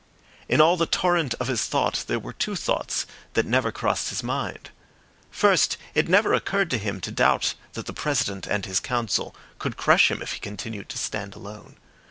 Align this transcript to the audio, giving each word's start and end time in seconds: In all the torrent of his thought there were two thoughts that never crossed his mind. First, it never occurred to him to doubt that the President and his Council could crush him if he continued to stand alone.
In 0.49 0.59
all 0.61 0.77
the 0.77 0.87
torrent 0.87 1.35
of 1.39 1.45
his 1.45 1.65
thought 1.65 2.05
there 2.07 2.17
were 2.17 2.33
two 2.33 2.55
thoughts 2.55 3.05
that 3.33 3.45
never 3.45 3.71
crossed 3.71 4.09
his 4.09 4.23
mind. 4.23 4.71
First, 5.29 5.77
it 5.93 6.09
never 6.09 6.33
occurred 6.33 6.71
to 6.71 6.79
him 6.79 6.99
to 7.01 7.11
doubt 7.11 7.53
that 7.73 7.85
the 7.85 7.93
President 7.93 8.47
and 8.47 8.65
his 8.65 8.79
Council 8.79 9.35
could 9.59 9.77
crush 9.77 10.09
him 10.09 10.19
if 10.23 10.33
he 10.33 10.39
continued 10.39 10.89
to 10.89 10.97
stand 10.97 11.35
alone. 11.35 11.77